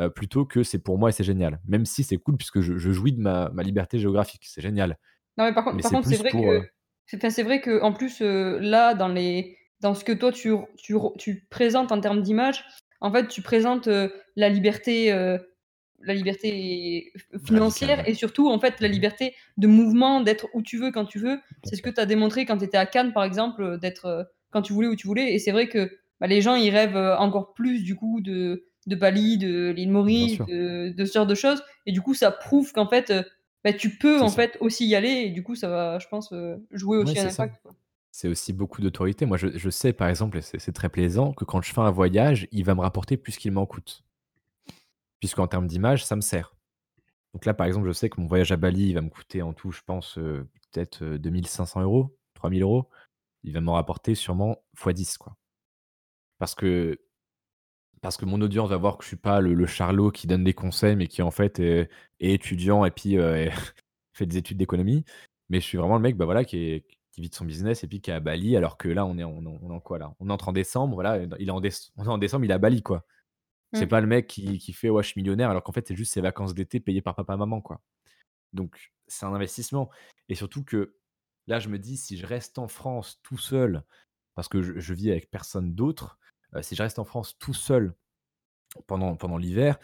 heu, 0.00 0.10
plutôt 0.10 0.46
que 0.46 0.62
c'est 0.64 0.80
pour 0.80 0.98
moi 0.98 1.10
et 1.10 1.12
c'est 1.12 1.24
génial. 1.24 1.60
Même 1.66 1.86
si 1.86 2.04
c'est 2.04 2.18
cool 2.18 2.36
puisque 2.38 2.60
je 2.62 2.78
je 2.78 2.92
jouis 2.92 3.12
de 3.12 3.20
ma 3.20 3.50
ma 3.50 3.62
liberté 3.64 3.98
géographique, 3.98 4.44
c'est 4.48 4.62
génial. 4.62 4.98
Non, 5.38 5.44
mais 5.44 5.52
par 5.54 5.64
contre 5.64 6.06
c'est 6.06 6.16
vrai 6.16 6.32
pour, 6.32 6.52
que 6.52 6.62
c'est 6.62 6.81
enfin, 7.14 7.30
c'est 7.30 7.42
vrai 7.42 7.60
qu'en 7.60 7.92
plus, 7.92 8.20
heu, 8.22 8.58
là, 8.58 8.94
dans 8.94 9.08
les 9.08 9.58
dans 9.80 9.94
ce 9.94 10.04
que 10.04 10.12
toi 10.12 10.32
tu 10.32 10.52
tu 10.78 10.94
tu 11.18 11.46
présentes 11.50 11.92
en 11.92 12.00
termes 12.00 12.22
d'image, 12.22 12.64
en 13.00 13.12
fait, 13.12 13.28
tu 13.28 13.42
présentes, 13.42 13.88
heu, 13.88 14.12
la 14.36 14.48
liberté, 14.48 15.12
heu, 15.12 15.40
la 16.00 16.14
liberté 16.14 17.12
radical, 17.50 17.92
financière 17.92 18.08
et 18.08 18.14
surtout, 18.14 18.48
en 18.50 18.58
fait, 18.60 18.80
la 18.80 18.88
Mmh 18.88 18.96
mh. 18.96 19.02
liberté 19.02 19.34
de 19.56 19.66
mouvement, 19.68 20.20
d'être 20.20 20.48
où 20.54 20.62
tu 20.62 20.78
veux, 20.78 20.90
quand 20.92 21.04
tu 21.06 21.18
veux. 21.18 21.40
C'est 21.62 21.76
ce 21.76 21.82
que 21.82 21.90
tu 21.90 22.00
as 22.00 22.06
démontré 22.06 22.44
quand 22.46 22.58
tu 22.58 22.64
étais 22.64 22.76
à 22.78 22.86
Cannes, 22.86 23.12
par 23.12 23.24
exemple, 23.24 23.78
d'être, 23.80 24.30
quand 24.50 24.62
tu 24.62 24.72
voulais, 24.72 24.88
où 24.88 24.96
tu 24.96 25.06
voulais. 25.06 25.34
Et 25.34 25.38
c'est 25.38 25.52
vrai 25.52 25.68
que, 25.68 25.98
bah, 26.20 26.26
les 26.28 26.40
gens, 26.42 26.56
ils 26.56 26.70
rêvent, 26.70 26.96
encore 27.18 27.54
plus, 27.54 27.82
du 27.84 27.96
coup, 27.96 28.20
de 28.20 28.66
de 28.88 28.96
Bali, 28.96 29.38
de 29.38 29.70
l'île 29.70 29.90
Maurice, 29.92 30.44
de 30.46 30.90
de 30.96 31.04
ce 31.04 31.12
genre 31.14 31.26
de 31.26 31.34
choses. 31.36 31.62
Et 31.86 31.92
du 31.92 32.00
coup, 32.02 32.14
ça 32.14 32.30
prouve 32.32 32.72
qu'en 32.72 32.88
fait, 32.88 33.12
bah, 33.64 33.72
tu 33.72 33.96
peux, 33.98 34.22
en 34.22 34.30
ça. 34.30 34.32
fait, 34.32 34.56
aussi 34.60 34.86
y 34.86 34.94
aller 34.96 35.08
et 35.10 35.30
du 35.30 35.42
coup, 35.42 35.54
ça 35.56 35.68
va, 35.68 35.98
je 35.98 36.08
pense, 36.08 36.32
heu, 36.32 36.66
jouer 36.72 36.98
Ouais, 36.98 37.14
aussi 37.14 37.18
un 37.18 37.26
c'est 37.26 37.28
ça. 37.30 37.44
impact. 37.44 37.66
C'est 38.12 38.28
aussi 38.28 38.52
beaucoup 38.54 38.82
d'autorité. 38.82 39.26
Moi, 39.26 39.36
je 39.38 39.56
je 39.58 39.70
sais, 39.70 39.92
par 39.94 40.08
exemple 40.08 40.38
et 40.38 40.42
c'est 40.42 40.72
très 40.72 40.88
plaisant 40.90 41.32
que 41.34 41.44
quand 41.44 41.62
je 41.62 41.72
fais 41.72 41.80
un 41.80 41.90
voyage, 41.92 42.48
il 42.52 42.64
va 42.64 42.74
me 42.74 42.80
rapporter 42.82 43.16
plus 43.18 43.36
qu'il 43.38 43.52
m'en 43.52 43.66
coûte. 43.66 44.04
Puisqu'en 45.20 45.46
termes 45.46 45.68
d'image, 45.68 46.04
ça 46.04 46.16
me 46.16 46.20
sert. 46.20 46.56
Donc 47.34 47.46
là, 47.46 47.54
par 47.54 47.66
exemple, 47.66 47.88
je 47.88 47.92
sais 47.92 48.10
que 48.10 48.20
mon 48.20 48.28
voyage 48.28 48.52
à 48.52 48.56
Bali, 48.58 48.88
il 48.90 48.94
va 48.94 49.02
me 49.02 49.10
coûter 49.10 49.42
en 49.42 49.54
tout, 49.54 49.72
je 49.72 49.82
pense, 49.86 50.18
heu, 50.18 50.48
peut-être, 50.72 51.02
heu, 51.04 51.18
2 51.18 51.48
500 51.48 51.82
€, 51.82 52.16
3 52.34 52.50
000 52.50 52.62
€. 52.64 52.90
Il 53.44 53.54
va 53.54 53.60
m'en 53.62 53.74
rapporter 53.74 54.14
sûrement 54.16 54.58
fois 54.74 54.92
10, 54.94 55.18
quoi. 55.18 55.36
Parce 56.40 56.54
que 56.54 56.98
parce 58.02 58.18
que 58.18 58.26
mon 58.26 58.40
audience 58.42 58.70
va 58.70 58.78
voir 58.78 58.98
que 58.98 59.04
je 59.04 59.08
suis 59.10 59.16
pas 59.18 59.40
le 59.40 59.54
le 59.54 59.66
charlot 59.66 60.12
qui 60.12 60.26
donne 60.28 60.44
des 60.44 60.54
conseils, 60.54 60.96
mais 60.96 61.08
qui 61.08 61.22
en 61.22 61.32
fait 61.32 61.60
est 61.60 61.90
est 62.20 62.32
étudiant 62.34 62.84
et 62.86 62.92
puis, 62.92 63.14
et 63.16 63.50
fait 64.14 64.26
des 64.26 64.38
études 64.38 64.58
d'économie. 64.58 65.04
Mais 65.50 65.60
je 65.60 65.66
suis 65.66 65.78
vraiment 65.78 65.96
le 65.96 66.02
mec, 66.02 66.16
bah, 66.16 66.26
voilà, 66.26 66.44
qui 66.44 66.58
est 66.58 66.86
qui 67.12 67.20
vit 67.22 67.30
de 67.30 67.34
son 67.36 67.44
business 67.46 67.84
et 67.84 67.88
puis 67.88 68.00
qui 68.02 68.10
est 68.10 68.14
à 68.14 68.20
Bali 68.20 68.56
alors 68.56 68.78
que 68.78 68.88
là, 68.88 69.06
on 69.06 69.18
est 69.18 69.24
en 69.24 69.32
on 69.46 69.76
est 69.78 69.82
quoi 69.82 69.98
là? 69.98 70.14
On 70.20 70.30
entre 70.30 70.48
en 70.50 70.52
décembre, 70.54 70.94
voilà, 70.94 71.18
il 71.38 71.48
est 71.48 71.52
en 71.52 71.60
on 71.96 72.04
est 72.04 72.08
en 72.08 72.18
décembre, 72.18 72.44
il 72.46 72.50
est 72.50 72.54
à 72.54 72.58
Bali, 72.58 72.82
quoi. 72.82 73.06
C'est 73.74 73.86
Mmh. 73.86 73.88
pas 73.88 74.00
le 74.02 74.06
mec 74.08 74.26
qui 74.28 74.58
qui 74.58 74.72
fait: 74.74 74.90
«Ouais, 74.90 75.02
je 75.04 75.08
suis 75.08 75.20
millionnaire», 75.22 75.50
alors 75.50 75.62
qu'en 75.64 75.72
fait, 75.72 75.88
c'est 75.88 75.96
juste 75.96 76.12
ses 76.14 76.20
vacances 76.22 76.54
d'été 76.54 76.80
payées 76.80 77.02
par 77.02 77.14
papa, 77.16 77.36
maman, 77.36 77.60
quoi. 77.62 77.82
Donc 78.52 78.92
c'est 79.06 79.26
un 79.26 79.34
investissement 79.34 79.90
et 80.28 80.34
surtout 80.34 80.64
que 80.64 80.96
là, 81.46 81.60
je 81.60 81.68
me 81.68 81.78
dis: 81.78 81.96
«Si 81.96 82.16
je 82.16 82.26
reste 82.26 82.58
en 82.58 82.68
France 82.68 83.20
tout 83.22 83.38
seul», 83.38 83.84
parce 84.34 84.48
que 84.48 84.62
je 84.62 84.78
je 84.80 84.94
vis 84.94 85.10
avec 85.10 85.30
personne 85.30 85.74
d'autre, 85.74 86.18
si 86.60 86.74
je 86.74 86.82
reste 86.82 86.98
en 86.98 87.04
France 87.04 87.36
tout 87.38 87.54
seul 87.54 87.94
pendant 88.86 89.16
pendant 89.16 89.38
l'hiver, 89.38 89.78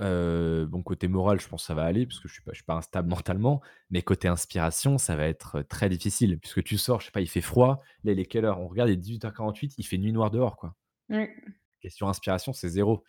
heu, 0.00 0.66
bon 0.66 0.82
côté 0.82 1.08
moral, 1.08 1.40
je 1.40 1.48
pense 1.48 1.62
que 1.62 1.66
ça 1.66 1.74
va 1.74 1.84
aller 1.84 2.06
parce 2.06 2.20
que 2.20 2.28
je 2.28 2.34
suis 2.34 2.42
pas 2.42 2.52
je 2.52 2.56
suis 2.56 2.64
pas 2.64 2.74
instable 2.74 3.08
mentalement, 3.10 3.60
mais 3.90 4.02
côté 4.02 4.28
inspiration, 4.28 4.98
ça 4.98 5.16
va 5.16 5.26
être, 5.26 5.62
très 5.62 5.88
difficile 5.88 6.38
puisque 6.38 6.62
tu 6.62 6.78
sors, 6.78 7.00
je 7.00 7.06
sais 7.06 7.12
pas, 7.12 7.20
il 7.20 7.28
fait 7.28 7.40
froid, 7.40 7.82
là, 8.04 8.12
il 8.12 8.20
est 8.20 8.26
quelle 8.26 8.44
heure? 8.44 8.60
On 8.60 8.68
regarde, 8.68 8.90
il 8.90 8.94
est 8.94 8.96
18:48, 8.96 9.74
il 9.78 9.84
fait 9.86 9.98
nuit 9.98 10.12
noire 10.12 10.30
dehors, 10.30 10.56
quoi. 10.56 10.74
Oui. 11.10 11.28
Question 11.80 12.08
inspiration, 12.08 12.52
c'est 12.52 12.68
zéro. 12.68 13.04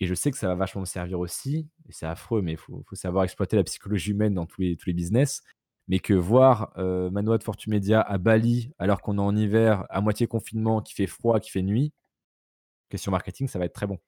Et 0.00 0.06
je 0.06 0.14
sais 0.14 0.30
que 0.30 0.38
ça 0.38 0.48
va 0.48 0.54
vachement 0.54 0.82
me 0.82 0.86
servir 0.86 1.20
aussi, 1.20 1.68
et 1.88 1.92
c'est 1.92 2.06
affreux, 2.06 2.42
mais 2.42 2.52
il 2.52 2.58
faut 2.58 2.84
faut 2.88 2.96
savoir 2.96 3.24
exploiter 3.24 3.56
la 3.56 3.64
psychologie 3.64 4.12
humaine 4.12 4.34
dans 4.34 4.46
tous 4.46 4.60
les 4.62 4.76
tous 4.76 4.88
les 4.88 4.94
business. 4.94 5.42
Mais 5.88 5.98
que 5.98 6.14
voir, 6.14 6.72
Manoa 6.78 7.38
de 7.38 7.42
Fortumedia 7.44 8.00
à 8.00 8.18
Bali, 8.18 8.72
alors 8.78 9.02
qu'on 9.02 9.18
est 9.18 9.20
en 9.20 9.36
hiver, 9.36 9.84
à 9.90 10.00
moitié 10.00 10.26
confinement, 10.28 10.80
qu'il 10.80 10.94
fait 10.94 11.08
froid, 11.08 11.40
qu'il 11.40 11.52
fait 11.52 11.62
nuit, 11.62 11.92
question 12.92 13.12
marketing, 13.12 13.48
ça 13.48 13.58
va 13.58 13.66
être 13.66 13.74
très 13.74 13.88
bon. 13.88 13.98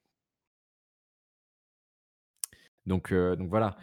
Donc 2.87 3.13
heu, 3.13 3.37
donc 3.37 3.49
voilà 3.49 3.77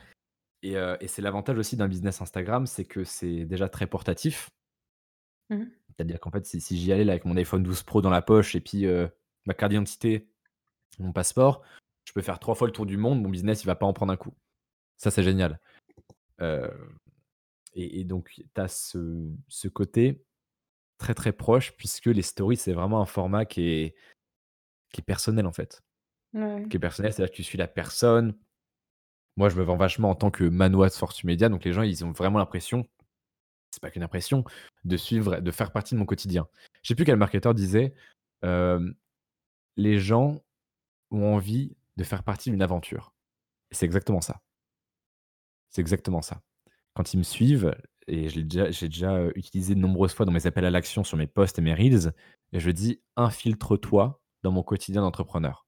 et 0.63 0.77
heu 0.77 0.98
et 1.01 1.07
c'est 1.07 1.21
l'avantage 1.24 1.57
aussi 1.57 1.77
d'un 1.77 1.88
business 1.89 2.21
Instagram, 2.21 2.68
c'est 2.68 2.86
que 2.86 3.03
c'est 3.06 3.45
déjà 3.45 3.69
très 3.69 3.88
portatif. 3.88 4.50
Mmh 5.50 5.56
mh. 5.57 5.68
C'est-à-dire 5.89 6.19
qu'en 6.19 6.31
fait, 6.31 6.45
si 6.45 6.62
si 6.62 6.77
j'y 6.77 6.92
allais 6.92 7.03
là 7.03 7.13
avec 7.13 7.25
mon 7.25 7.36
iPhone 7.38 7.63
12 7.63 7.83
Pro 7.83 8.01
dans 8.01 8.09
la 8.09 8.21
poche 8.21 8.56
et 8.56 8.62
puis, 8.62 8.86
heu, 8.86 9.09
ma 9.45 9.53
carte 9.53 9.71
d'identité, 9.71 10.27
mon 11.00 11.13
passeport, 11.13 11.63
je 12.06 12.13
peux 12.13 12.21
faire 12.21 12.39
3 12.39 12.56
fois 12.56 12.68
le 12.68 12.74
tour 12.74 12.86
du 12.88 12.98
monde, 12.98 13.21
mon 13.21 13.30
business, 13.30 13.63
il 13.63 13.68
va 13.68 13.75
pas 13.75 13.86
en 13.88 13.94
prendre 13.94 14.13
un 14.13 14.18
coup. 14.18 14.33
Ça, 14.98 15.12
c'est 15.12 15.24
génial. 15.24 15.59
Et 17.75 18.01
et 18.01 18.03
donc 18.03 18.30
tu 18.31 18.62
as 18.62 18.68
ce 18.68 19.30
ce 19.48 19.68
côté 19.68 20.24
très, 20.98 21.13
très 21.15 21.33
proche 21.33 21.74
puisque 21.77 22.07
les 22.07 22.21
stories, 22.24 22.57
c'est 22.57 22.74
vraiment 22.74 23.01
un 23.01 23.06
format 23.06 23.45
qui 23.45 23.63
est 23.69 23.95
qui 24.91 25.01
est 25.01 25.03
personnel, 25.03 25.45
en 25.45 25.51
fait. 25.53 25.81
Ouais. 26.33 26.65
Qui 26.69 26.77
est 26.77 26.79
personnel, 26.79 27.13
c'est-à-dire 27.13 27.31
que 27.31 27.35
tu 27.38 27.43
suis 27.43 27.57
la 27.57 27.67
personne. 27.67 28.38
Moi, 29.38 29.50
je 29.50 29.55
me 29.55 29.63
vends 29.63 29.77
vachement 29.77 30.10
en 30.10 30.15
tant 30.15 30.31
que 30.31 30.43
Manoa 30.43 30.89
de 30.89 30.93
Fortu 30.93 31.25
Media, 31.25 31.50
donc 31.50 31.63
les 31.63 31.74
gens, 31.74 31.83
ils 31.83 32.03
ont 32.05 32.12
vraiment 32.12 32.39
l'impression, 32.39 32.88
c'est 33.71 33.81
pas 33.81 33.91
qu'une 33.91 34.03
impression, 34.03 34.43
de 34.86 34.98
suivre 34.98 35.39
de 35.39 35.51
faire 35.51 35.71
partie 35.71 35.95
de 35.95 36.00
mon 36.00 36.05
quotidien. 36.05 36.48
Je 36.83 36.89
sais 36.89 36.95
plus 36.95 37.05
quel 37.05 37.17
marketeur 37.17 37.53
disait, 37.53 37.93
«Les 39.77 40.00
gens 40.00 40.41
ont 41.12 41.36
envie 41.36 41.75
de 41.98 42.03
faire 42.03 42.24
partie 42.24 42.51
d'une 42.51 42.62
aventure» 42.62 43.13
c'est 43.71 43.86
exactement 43.86 44.21
ça. 44.21 44.41
C'est 45.69 45.81
exactement 45.81 46.21
ça. 46.21 46.41
Quand 46.93 47.13
ils 47.13 47.17
me 47.17 47.24
suivent 47.24 47.75
et 48.07 48.29
je 48.29 48.36
l'ai 48.38 48.43
déjà 48.43 48.71
j'ai 48.71 48.89
déjà, 48.89 49.17
heu, 49.17 49.31
utilisé 49.36 49.75
de 49.75 49.79
nombreuses 49.79 50.13
fois 50.13 50.25
dans 50.25 50.31
mes 50.31 50.48
appels 50.48 50.65
à 50.65 50.71
l'action 50.71 51.03
sur 51.03 51.17
mes 51.17 51.27
posts 51.27 51.60
et 51.60 51.62
mes 51.62 51.74
reels 51.74 52.13
et 52.53 52.60
je 52.60 52.71
dis: 52.71 53.01
«Infiltre-toi 53.15 54.20
dans 54.43 54.51
mon 54.51 54.63
quotidien 54.63 55.01
d'entrepreneur». 55.01 55.65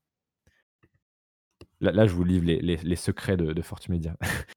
Là 1.81 1.91
là, 1.91 2.07
je 2.07 2.13
vous 2.13 2.23
livre 2.23 2.45
les 2.45 2.59
les 2.61 2.77
les 2.77 2.95
secrets 2.95 3.37
de 3.37 3.53
de 3.53 3.61
Fortumedia. 3.61 4.17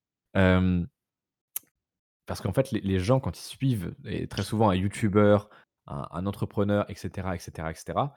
Parce 2.26 2.40
qu'en 2.40 2.52
fait, 2.52 2.73
les 2.73 2.80
les 2.80 2.99
gens 2.99 3.20
quand 3.20 3.38
ils 3.38 3.42
suivent 3.42 3.94
et 4.04 4.26
très 4.26 4.42
souvent 4.42 4.70
un 4.70 4.75
youtubeur, 4.75 5.49
un 5.87 6.06
un 6.11 6.26
entrepreneur 6.26 6.85
et 6.90 6.94
cetera 6.96 7.37
et 7.37 7.38
cetera 7.38 7.70
et 7.70 7.75
cetera, 7.75 8.14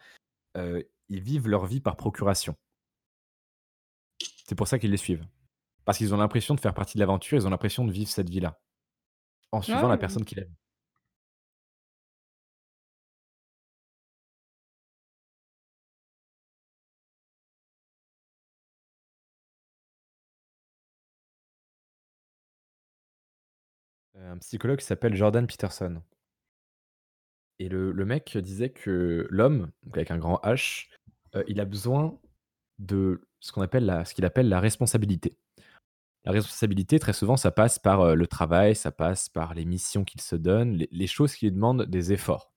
heu, 0.57 0.89
ils 1.09 1.21
vivent 1.21 1.47
leur 1.49 1.65
vie 1.67 1.81
par 1.81 1.97
procuration. 1.97 2.55
C'est 4.45 4.55
pour 4.55 4.67
ça 4.67 4.79
qu'ils 4.79 4.91
les 4.91 4.97
suivent. 4.97 5.25
Parce 5.85 5.97
qu'ils 5.99 6.13
ont 6.13 6.17
l'impression 6.17 6.55
de 6.55 6.59
faire 6.61 6.73
partie 6.75 6.97
de 6.97 7.01
l'aventure, 7.01 7.37
ils 7.39 7.47
ont 7.47 7.51
l'impression 7.51 7.85
de 7.85 7.91
vivre 7.91 8.09
cette 8.11 8.29
vie-là, 8.29 8.61
en 9.51 9.61
suivant 9.61 9.89
la 9.89 9.97
Ouais. 9.97 9.99
personne 9.99 10.25
qu'ils 10.25 10.39
aiment. 10.39 10.55
Heu, 10.55 10.68
un 24.29 24.37
psychologue 24.37 24.79
qui 24.79 24.85
s'appelle 24.85 25.15
Jordan 25.15 25.45
Peterson. 25.47 26.01
Et 27.59 27.67
le 27.67 28.05
mec 28.05 28.37
disait 28.37 28.69
que 28.69 29.27
l'homme, 29.29 29.71
avec 29.91 30.11
un 30.11 30.17
grand 30.17 30.39
H, 30.43 30.87
heu, 31.35 31.43
il 31.47 31.59
a 31.59 31.65
besoin 31.65 32.17
de 32.77 33.27
ce 33.41 33.51
qu'on 33.51 33.61
appelle 33.61 34.03
ce 34.05 34.13
qu'il 34.13 34.23
appelle 34.23 34.47
la 34.47 34.61
responsabilité. 34.61 35.37
La 36.23 36.31
responsabilité, 36.31 36.99
très 36.99 37.13
souvent, 37.13 37.37
ça 37.37 37.51
passe 37.51 37.79
par, 37.79 38.01
heu, 38.01 38.15
le 38.15 38.27
travail, 38.27 38.75
ça 38.75 38.91
passe 38.91 39.27
par 39.27 39.53
les 39.53 39.65
missions 39.65 40.05
qu'il 40.05 40.21
se 40.21 40.35
donne, 40.35 40.85
les 40.89 41.07
choses 41.07 41.35
qui 41.35 41.45
lui 41.45 41.51
demandent 41.51 41.83
des 41.83 42.13
efforts. 42.13 42.53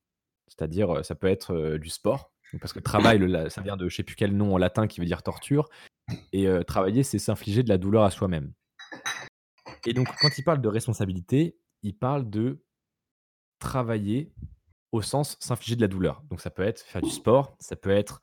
C'est-à-dire, 0.46 0.98
heu, 0.98 1.02
ça 1.02 1.16
peut 1.16 1.28
être, 1.28 1.76
du 1.78 1.88
sport. 1.88 2.32
Parce 2.60 2.74
que 2.74 2.80
travail, 2.80 3.18
ça 3.50 3.62
vient 3.62 3.78
de 3.78 3.88
je 3.88 3.96
sais 3.96 4.02
plus 4.02 4.14
quel 4.14 4.36
nom 4.36 4.54
en 4.54 4.58
latin 4.58 4.86
qui 4.86 5.00
veut 5.00 5.06
dire 5.06 5.22
torture 5.22 5.70
et 6.34 6.46
travailler, 6.66 7.02
c'est 7.02 7.18
s'infliger 7.18 7.62
de 7.62 7.70
la 7.70 7.78
douleur 7.78 8.04
à 8.04 8.10
soi-même. 8.10 8.52
Et 9.86 9.94
donc 9.94 10.08
quand 10.20 10.36
il 10.36 10.44
parle 10.44 10.60
de 10.60 10.68
responsabilité, 10.68 11.56
il 11.82 11.96
parle 11.96 12.28
de 12.30 12.64
travailler 13.58 14.32
au 14.92 15.02
sens 15.02 15.36
s'infliger 15.40 15.76
de 15.76 15.80
la 15.80 15.88
douleur. 15.88 16.22
Donc 16.30 16.40
ça 16.40 16.50
peut 16.50 16.62
être 16.62 16.80
faire 16.80 17.02
du 17.02 17.10
sport, 17.10 17.56
ça 17.60 17.76
peut 17.76 17.90
être, 17.90 18.20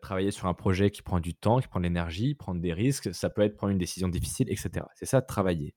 travailler 0.00 0.30
sur 0.30 0.46
un 0.46 0.54
projet 0.54 0.90
qui 0.90 1.02
prend 1.02 1.20
du 1.20 1.34
temps, 1.34 1.60
qui 1.60 1.68
prend 1.68 1.80
de 1.80 1.84
l'énergie, 1.84 2.34
prendre 2.34 2.62
des 2.62 2.72
risques, 2.72 3.14
ça 3.14 3.28
peut 3.28 3.42
être 3.42 3.56
prendre 3.56 3.72
une 3.72 3.78
décision 3.78 4.08
difficile 4.08 4.50
et 4.50 4.56
cetera. 4.56 4.88
C'est 4.94 5.04
ça 5.04 5.20
travailler. 5.20 5.74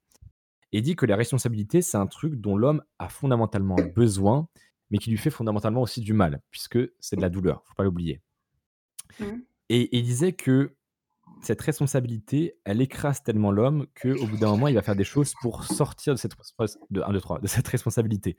Et 0.71 0.77
il 0.77 0.81
dit 0.83 0.95
que 0.95 1.05
la 1.05 1.17
responsabilité, 1.17 1.81
c'est 1.81 1.97
un 1.97 2.07
truc 2.07 2.35
dont 2.35 2.55
l'homme 2.55 2.81
a 2.99 3.09
fondamentalement 3.09 3.75
besoin, 3.95 4.47
mais 4.89 4.99
qui 4.99 5.09
lui 5.09 5.17
fait 5.17 5.31
fondamentalement 5.31 5.81
aussi 5.81 5.99
du 5.99 6.13
mal, 6.13 6.41
puisque 6.49 6.79
c'est 6.99 7.17
de 7.17 7.21
la 7.21 7.29
douleur, 7.29 7.63
faut 7.65 7.73
pas 7.73 7.83
l'oublier. 7.83 8.21
Mmh. 9.19 9.25
Et 9.69 9.97
il 9.97 10.03
disait 10.03 10.33
que 10.33 10.75
cette 11.41 11.61
responsabilité, 11.61 12.57
elle 12.65 12.81
écrase 12.81 13.23
tellement 13.23 13.51
l'homme 13.51 13.87
qu'au 13.99 14.27
bout 14.27 14.37
d'un 14.37 14.49
moment, 14.49 14.67
il 14.67 14.75
va 14.75 14.81
faire 14.81 14.95
des 14.95 15.03
choses 15.03 15.33
pour 15.41 15.63
sortir 15.63 16.13
de 16.13 16.19
cette 16.19 16.33
respons 16.33 16.79
de 16.89 17.01
1, 17.01 17.13
2, 17.13 17.21
3, 17.21 17.39
de 17.39 17.47
cette 17.47 17.67
responsabilité. 17.67 18.37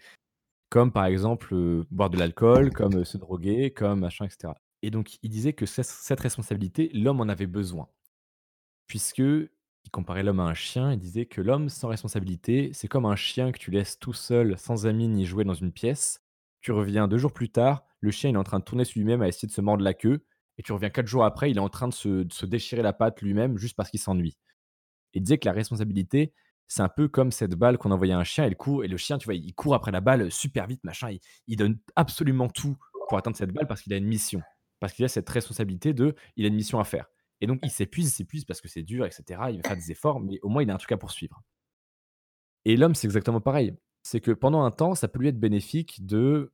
Comme 0.68 0.92
par 0.92 1.06
exemple, 1.06 1.54
heu, 1.54 1.86
boire 1.90 2.10
de 2.10 2.18
l'alcool, 2.18 2.72
comme, 2.72 2.96
heu, 2.98 3.04
se 3.04 3.18
droguer, 3.18 3.72
comme 3.72 4.00
machin 4.00 4.26
et 4.26 4.30
cetera. 4.30 4.56
Et 4.82 4.90
donc 4.90 5.18
il 5.22 5.30
disait 5.30 5.52
que 5.52 5.66
cette 5.66 6.20
responsabilité, 6.20 6.90
l'homme 6.94 7.20
en 7.20 7.28
avait 7.28 7.46
besoin. 7.46 7.88
Puisque 8.86 9.18
il 9.18 9.90
comparait 9.90 10.22
l'homme 10.22 10.40
à 10.40 10.44
un 10.44 10.54
chien, 10.54 10.92
il 10.92 10.98
disait 10.98 11.26
que 11.26 11.40
l'homme 11.40 11.68
sans 11.68 11.88
responsabilité, 11.88 12.70
c'est 12.74 12.88
comme 12.88 13.06
un 13.06 13.16
chien 13.16 13.50
que 13.50 13.58
tu 13.58 13.70
laisses 13.70 13.98
tout 13.98 14.12
seul, 14.12 14.58
sans 14.58 14.86
amis 14.86 15.08
ni 15.08 15.24
jouet 15.26 15.44
dans 15.44 15.54
une 15.54 15.72
pièce. 15.72 16.22
Tu 16.60 16.72
reviens 16.72 17.08
2 17.08 17.18
jours 17.18 17.32
plus 17.32 17.50
tard, 17.50 17.84
le 18.00 18.10
chien 18.10 18.30
est 18.30 18.36
en 18.36 18.44
train 18.44 18.58
de 18.58 18.64
tourner 18.64 18.84
sur 18.84 18.98
lui-même 18.98 19.22
à 19.22 19.28
essayer 19.28 19.48
de 19.48 19.52
se 19.52 19.60
mordre 19.60 19.82
la 19.82 19.94
queue 19.94 20.24
et 20.60 20.62
tu 20.62 20.72
reviens 20.72 20.90
4 20.90 21.06
jours 21.06 21.24
après, 21.24 21.50
il 21.50 21.56
est 21.56 21.60
en 21.60 21.70
train 21.70 21.88
de 21.88 21.94
se 21.94 22.44
déchirer 22.44 22.82
la 22.82 22.92
patte 22.92 23.22
lui-même 23.22 23.56
juste 23.56 23.74
parce 23.74 23.88
qu'il 23.88 23.98
s'ennuie. 23.98 24.36
Il 25.14 25.22
disait 25.22 25.38
que 25.38 25.48
la 25.48 25.54
responsabilité, 25.54 26.34
c'est 26.68 26.82
un 26.82 26.90
peu 26.90 27.08
comme 27.08 27.32
cette 27.32 27.54
balle 27.54 27.78
qu'on 27.78 27.92
envoyait 27.92 28.12
à 28.12 28.18
un 28.18 28.24
chien 28.24 28.44
et 28.44 28.54
court 28.54 28.84
et 28.84 28.88
le 28.88 28.98
chien, 28.98 29.16
tu 29.16 29.24
vois, 29.24 29.32
il 29.32 29.54
court 29.54 29.74
après 29.74 29.90
la 29.90 30.02
balle, 30.02 30.30
super 30.30 30.66
vite, 30.66 30.84
machin, 30.84 31.12
il 31.12 31.20
il 31.46 31.56
donne 31.56 31.78
absolument 31.96 32.50
tout 32.50 32.76
pour 33.08 33.16
atteindre 33.16 33.38
cette 33.38 33.52
balle 33.52 33.66
parce 33.66 33.80
qu'il 33.80 33.94
a 33.94 33.96
une 33.96 34.06
mission. 34.06 34.42
Parce 34.80 34.92
qu'il 34.92 35.02
a 35.06 35.08
cette 35.08 35.30
responsabilité 35.30 35.94
de 35.94 36.14
il 36.36 36.44
a 36.44 36.48
une 36.48 36.56
mission 36.56 36.78
à 36.78 36.84
faire. 36.84 37.06
Et 37.40 37.46
donc 37.46 37.60
il 37.62 37.70
s'épuise, 37.70 38.08
il 38.08 38.10
s'épuise 38.10 38.44
parce 38.44 38.60
que 38.60 38.68
c'est 38.68 38.82
dur 38.82 39.06
et 39.06 39.10
cetera, 39.12 39.50
il 39.50 39.62
va 39.62 39.62
faire 39.66 39.78
des 39.78 39.90
efforts, 39.90 40.20
mais 40.20 40.38
au 40.42 40.50
moins 40.50 40.62
il 40.62 40.70
a 40.70 40.74
un 40.74 40.76
truc 40.76 40.92
à 40.92 40.98
poursuivre. 40.98 41.42
Et 42.66 42.76
l'homme, 42.76 42.94
c'est 42.94 43.06
exactement 43.06 43.40
pareil. 43.40 43.74
C'est 44.02 44.20
que 44.20 44.30
pendant 44.30 44.62
un 44.64 44.70
temps, 44.70 44.94
ça 44.94 45.08
peut 45.08 45.20
lui 45.20 45.28
être 45.28 45.40
bénéfique 45.40 46.04
de 46.04 46.52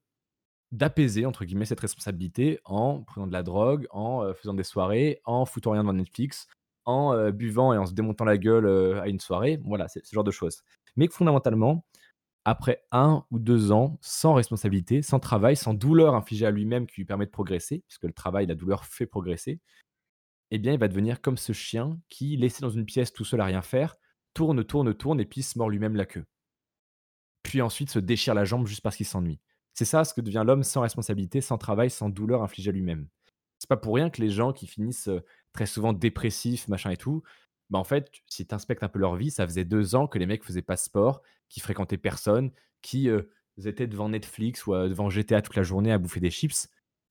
d'apaiser 0.73 1.27
entre 1.27 1.45
guillemets 1.45 1.65
cette 1.65 1.81
responsabilité 1.81 2.61
en 2.65 3.03
prenant 3.03 3.27
de 3.27 3.33
la 3.33 3.43
drogue, 3.43 3.87
en, 3.91 4.33
faisant 4.35 4.55
des 4.55 4.65
soirées, 4.65 5.21
en 5.25 5.45
foutant 5.47 5.73
rien 5.73 5.83
devant 5.83 5.93
Netflix, 5.93 6.49
en, 6.85 7.31
buvant 7.31 7.73
et 7.73 7.79
en 7.79 7.87
se 7.87 7.93
démontant 7.93 8.25
la 8.25 8.39
gueule, 8.39 8.67
à 9.01 9.09
une 9.09 9.21
soirée. 9.21 9.61
Voilà, 9.65 9.89
c'est 9.89 10.05
ce 10.05 10.15
genre 10.15 10.25
de 10.25 10.31
choses. 10.31 10.63
Mais 10.97 11.09
que 11.09 11.15
fondamentalement, 11.15 11.85
après 12.45 12.85
1 12.93 13.25
ou 13.33 13.41
2 13.41 13.73
ans 13.73 13.99
sans 14.01 14.35
responsabilité, 14.35 15.03
sans 15.03 15.19
travail, 15.19 15.57
sans 15.57 15.75
douleur 15.75 16.15
infligée 16.15 16.47
à 16.47 16.53
lui-même 16.53 16.87
qui 16.87 17.01
lui 17.01 17.05
permet 17.05 17.27
de 17.27 17.31
progresser, 17.33 17.83
puisque 17.89 18.05
le 18.05 18.13
travail, 18.13 18.47
la 18.47 18.55
douleur 18.55 18.85
fait 18.85 19.07
progresser, 19.07 19.61
eh 20.53 20.59
bien, 20.59 20.73
il 20.73 20.79
va 20.79 20.87
devenir 20.87 21.21
comme 21.21 21.37
ce 21.37 21.53
chien 21.53 21.99
qui, 22.09 22.37
laissé 22.37 22.61
dans 22.61 22.71
une 22.71 22.87
pièce 22.87 23.13
tout 23.13 23.25
seul 23.25 23.41
à 23.41 23.47
rien 23.47 23.63
faire, 23.63 23.97
tourne, 24.33 24.63
tourne, 24.63 24.95
tourne 24.95 25.21
et 25.21 25.25
puis 25.25 25.43
se 25.43 25.59
mord 25.59 25.71
lui-même 25.71 25.97
la 25.97 26.07
queue. 26.07 26.25
Puis 27.43 27.63
ensuite 27.63 27.91
se 27.91 27.99
déchire 27.99 28.35
la 28.35 28.45
jambe 28.45 28.69
juste 28.69 28.81
parce 28.81 28.97
qu'il 28.97 29.07
s'ennuie. 29.07 29.41
C'est 29.77 29.85
ça 29.85 30.05
ce 30.05 30.15
que 30.15 30.21
devient 30.21 30.43
l'homme 30.45 30.65
sans 30.65 30.81
responsabilité, 30.81 31.41
sans 31.41 31.59
travail, 31.59 31.91
sans 31.91 32.09
douleur 32.09 32.43
infligée 32.43 32.71
à 32.71 32.73
lui-même. 32.73 33.07
C'est 33.59 33.69
pas 33.69 33.77
pour 33.77 33.95
rien 33.95 34.11
que 34.11 34.21
les 34.21 34.31
gens 34.31 34.53
qui 34.53 34.67
finissent, 34.67 35.11
très 35.53 35.67
souvent 35.67 35.93
dépressifs, 35.93 36.67
machin 36.67 36.91
et 36.91 36.97
tout, 36.97 37.23
bah, 37.71 37.79
en 37.79 37.85
fait, 37.85 38.11
si 38.27 38.47
tu 38.47 38.55
inspectes 38.55 38.83
un 38.83 38.89
peu 38.89 38.99
leur 38.99 39.17
vie, 39.17 39.31
ça 39.31 39.47
faisait 39.47 39.65
2 39.65 39.95
ans 39.95 40.09
que 40.09 40.19
les 40.19 40.27
mecs 40.27 40.45
faisaient 40.45 40.63
pas 40.63 40.77
sport, 40.77 41.23
qu'ils 41.49 41.63
fréquentaient 41.63 41.99
personne, 41.99 42.51
qui, 42.83 43.09
étaient 43.65 43.87
devant 43.87 44.09
Netflix 44.09 44.67
ou, 44.67 44.73
devant 44.73 45.11
GTA 45.11 45.43
toute 45.43 45.57
la 45.57 45.63
journée 45.63 45.93
à 45.93 45.99
bouffer 45.99 46.21
des 46.21 46.31
chips 46.31 46.69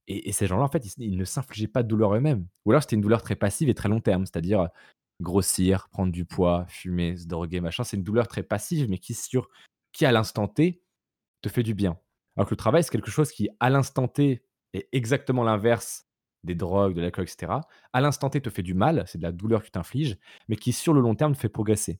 et 0.07 0.31
ces 0.31 0.45
gens-là, 0.45 0.63
en 0.63 0.67
fait, 0.67 0.86
ils 0.98 1.17
ne 1.17 1.25
s'infligeaient 1.25 1.67
pas 1.67 1.81
de 1.81 1.88
douleur 1.88 2.13
eux-mêmes. 2.15 2.45
Ou 2.65 2.72
alors 2.72 2.84
c'était 2.84 2.95
une 2.95 3.01
douleur 3.01 3.24
très 3.24 3.36
passive 3.36 3.69
et 3.69 3.74
très 3.74 3.89
long 3.89 4.01
terme, 4.01 4.25
c'est-à-dire, 4.25 4.69
grossir, 5.22 5.89
prendre 5.89 6.12
du 6.12 6.25
poids, 6.25 6.65
fumer, 6.67 7.17
se 7.17 7.27
droguer, 7.27 7.60
machin. 7.60 7.84
C'est 7.84 7.98
une 7.98 8.03
douleur 8.03 8.27
très 8.27 8.43
passive, 8.43 8.89
mais 8.89 9.00
qui 9.00 9.13
sur 9.13 9.50
qui 9.91 10.05
à 10.05 10.12
l'instant 10.12 10.48
T, 10.48 10.81
te 11.41 11.50
fait 11.50 11.63
du 11.63 11.74
bien. 11.74 11.98
Alors 12.38 12.48
que 12.48 12.54
le 12.54 12.58
travail, 12.58 12.84
c'est 12.84 12.92
quelque 12.92 13.12
chose 13.12 13.32
qui, 13.32 13.50
à 13.60 13.70
l'instant 13.70 14.08
T, 14.08 14.44
est 14.74 14.88
exactement 14.92 15.44
l'inverse 15.44 16.06
des 16.44 16.56
drogues, 16.56 16.94
de 16.96 17.01
l'alcool 17.01 17.25
et 17.25 17.27
cetera. 17.27 17.62
À 17.94 18.01
l'instant 18.01 18.30
T, 18.30 18.42
te 18.42 18.50
fait 18.50 18.63
du 18.63 18.74
mal, 18.74 19.04
c'est 19.08 19.18
de 19.18 19.24
la 19.24 19.32
douleur 19.32 19.62
que 19.62 19.65
tu 19.65 19.72
t'infliges, 19.72 20.18
mais 20.48 20.56
qui 20.58 20.74
sur 20.74 20.94
le 20.94 21.01
long 21.01 21.15
terme 21.15 21.34
te 21.34 21.39
fait 21.39 21.50
progresser. 21.50 22.00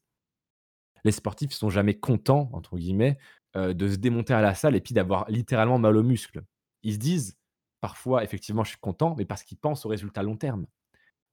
Les 1.04 1.12
sportifs, 1.12 1.52
sont 1.52 1.70
jamais 1.70 1.94
«contents» 2.00 2.50
entre 2.54 2.78
guillemets, 2.78 3.18
heu, 3.56 3.74
de 3.74 3.88
se 3.90 3.96
démonter 3.96 4.34
à 4.34 4.42
la 4.42 4.56
salle 4.56 4.76
et 4.76 4.82
puis 4.82 4.94
d'avoir 4.94 5.30
littéralement 5.30 5.78
mal 5.80 5.96
aux 5.98 6.04
muscles. 6.04 6.44
Ils 6.84 6.94
se 6.94 7.00
disent 7.00 7.38
parfois 7.82 8.24
effectivement: 8.24 8.64
«Je 8.64 8.70
suis 8.70 8.80
content», 8.80 9.16
mais 9.18 9.26
parce 9.26 9.44
qu'ils 9.44 9.58
pensent 9.58 9.86
au 9.86 9.90
résultat 9.90 10.24
long 10.24 10.38
terme. 10.38 10.66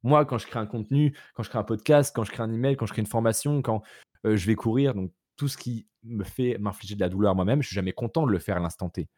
Moi, 0.05 0.25
quand 0.27 0.39
je 0.39 0.47
crée 0.47 0.61
un 0.61 0.67
contenu, 0.67 1.17
quand 1.35 1.43
je 1.45 1.51
crée 1.51 1.59
un 1.61 1.65
podcast, 1.65 2.15
quand 2.15 2.25
je 2.25 2.33
crée 2.33 2.43
un 2.43 2.53
email, 2.53 2.77
quand 2.77 2.87
je 2.87 2.93
crée 2.93 3.03
une 3.03 3.07
formation, 3.09 3.63
quand, 3.63 3.83
heu, 4.27 4.37
je 4.37 4.47
vais 4.47 4.57
courir, 4.57 4.95
donc 4.95 5.13
tout 5.43 5.49
ce 5.49 5.57
qui 5.59 5.89
me 6.05 6.23
fait 6.23 6.57
m'infliger 6.59 6.95
de 6.95 7.01
la 7.01 7.09
douleur 7.09 7.35
moi-même, 7.35 7.63
je 7.63 7.67
suis 7.67 7.75
jamais 7.75 7.93
content 7.93 8.25
de 8.29 8.31
le 8.31 8.39
faire 8.39 8.57
à 8.59 8.61
l'instant 8.61 8.89
T. 8.91 9.09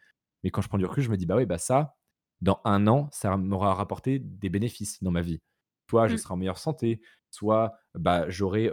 Mais 0.43 0.51
quand 0.51 0.63
je 0.63 0.69
prends 0.69 0.79
du 0.79 0.87
recul, 0.87 1.03
je 1.05 1.11
me 1.11 1.19
dis: 1.19 1.27
«Bah 1.27 1.37
oui, 1.37 1.45
bah 1.45 1.59
ça, 1.59 1.97
dans 2.41 2.63
1 2.65 2.87
an, 2.87 3.11
ça 3.13 3.37
m'aura 3.37 3.75
rapporté 3.75 4.21
des 4.21 4.49
bénéfices 4.49 5.03
dans 5.03 5.11
ma 5.11 5.21
vie». 5.21 5.43
Soit 5.91 6.09
je 6.09 6.15
Mmh. 6.15 6.19
serai 6.19 6.33
en 6.35 6.39
meilleure 6.39 6.57
santé, 6.59 7.03
soit, 7.31 7.75
bah, 7.95 8.31
j'aurai, 8.31 8.71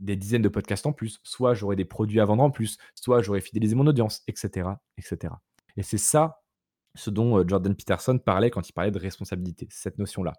des 0.00 0.16
dizaines 0.16 0.42
de 0.42 0.50
podcasts 0.50 0.84
en 0.86 0.92
plus, 0.92 1.18
soit 1.24 1.54
j'aurai 1.54 1.76
des 1.76 1.86
produits 1.86 2.20
à 2.20 2.26
vendre 2.26 2.42
en 2.42 2.50
plus, 2.50 2.76
soit 2.94 3.22
j'aurai 3.22 3.40
fidélisé 3.40 3.74
mon 3.74 3.86
audience 3.86 4.22
et 4.28 4.34
cetera 4.36 4.82
et 5.78 5.82
c'est 5.82 5.98
ça, 5.98 6.42
ce 6.96 7.10
dont, 7.10 7.46
Jordan 7.48 7.74
Peterson 7.76 8.18
parlait 8.18 8.50
quand 8.50 8.68
il 8.68 8.72
parlait 8.74 8.90
de 8.92 8.98
responsabilité, 8.98 9.68
cette 9.70 9.98
notion-là. 9.98 10.34